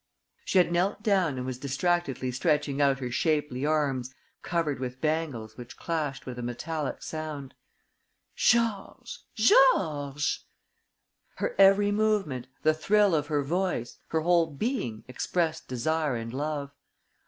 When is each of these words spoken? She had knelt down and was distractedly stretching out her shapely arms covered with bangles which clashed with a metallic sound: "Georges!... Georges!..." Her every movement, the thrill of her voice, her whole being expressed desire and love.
She 0.45 0.57
had 0.57 0.71
knelt 0.71 1.03
down 1.03 1.37
and 1.37 1.45
was 1.45 1.59
distractedly 1.59 2.31
stretching 2.31 2.81
out 2.81 2.97
her 2.97 3.11
shapely 3.11 3.67
arms 3.67 4.15
covered 4.41 4.79
with 4.79 4.99
bangles 4.99 5.57
which 5.57 5.77
clashed 5.77 6.25
with 6.25 6.39
a 6.39 6.41
metallic 6.41 7.03
sound: 7.03 7.53
"Georges!... 8.35 9.19
Georges!..." 9.35 10.45
Her 11.35 11.53
every 11.59 11.91
movement, 11.91 12.47
the 12.63 12.73
thrill 12.73 13.13
of 13.13 13.27
her 13.27 13.43
voice, 13.43 13.99
her 14.07 14.21
whole 14.21 14.47
being 14.47 15.03
expressed 15.07 15.67
desire 15.67 16.15
and 16.15 16.33
love. 16.33 16.71